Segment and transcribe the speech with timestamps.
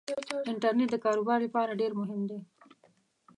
[0.51, 2.39] انټرنيټ دکار وبار لپاره ډیرمهم دی